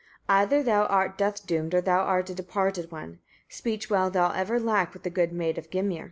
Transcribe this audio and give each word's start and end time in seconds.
Either 0.27 0.63
thou 0.63 0.85
art 0.87 1.15
death 1.15 1.45
doomed, 1.45 1.75
or 1.75 1.79
thou 1.81 1.99
art 2.01 2.27
a 2.27 2.33
departed 2.33 2.91
one. 2.91 3.19
Speech 3.49 3.87
wilt 3.87 4.13
thou 4.13 4.31
ever 4.31 4.59
lack 4.59 4.93
with 4.95 5.03
the 5.03 5.11
good 5.11 5.31
maid 5.31 5.59
of 5.59 5.69
Gymir. 5.69 5.99